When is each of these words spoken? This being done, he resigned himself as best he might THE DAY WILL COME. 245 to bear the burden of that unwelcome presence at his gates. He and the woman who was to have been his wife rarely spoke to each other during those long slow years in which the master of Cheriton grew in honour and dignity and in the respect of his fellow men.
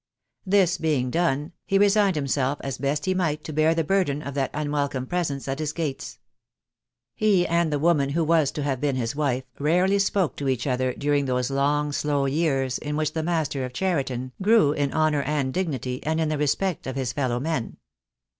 This 0.47 0.79
being 0.79 1.11
done, 1.11 1.51
he 1.63 1.77
resigned 1.77 2.15
himself 2.15 2.57
as 2.63 2.79
best 2.79 3.05
he 3.05 3.13
might 3.13 3.43
THE 3.43 3.53
DAY 3.53 3.67
WILL 3.67 3.75
COME. 3.75 3.85
245 3.85 3.85
to 3.85 3.85
bear 3.85 3.85
the 3.85 3.87
burden 3.87 4.27
of 4.27 4.33
that 4.33 4.51
unwelcome 4.59 5.05
presence 5.05 5.47
at 5.47 5.59
his 5.59 5.73
gates. 5.73 6.17
He 7.13 7.45
and 7.45 7.71
the 7.71 7.77
woman 7.77 8.09
who 8.09 8.23
was 8.23 8.49
to 8.53 8.63
have 8.63 8.81
been 8.81 8.95
his 8.95 9.15
wife 9.15 9.43
rarely 9.59 9.99
spoke 9.99 10.35
to 10.37 10.49
each 10.49 10.65
other 10.65 10.93
during 10.95 11.25
those 11.25 11.51
long 11.51 11.91
slow 11.91 12.25
years 12.25 12.79
in 12.79 12.97
which 12.97 13.13
the 13.13 13.21
master 13.21 13.63
of 13.63 13.73
Cheriton 13.73 14.31
grew 14.41 14.71
in 14.71 14.91
honour 14.91 15.21
and 15.21 15.53
dignity 15.53 16.01
and 16.03 16.19
in 16.19 16.29
the 16.29 16.37
respect 16.39 16.87
of 16.87 16.95
his 16.95 17.13
fellow 17.13 17.39
men. 17.39 17.77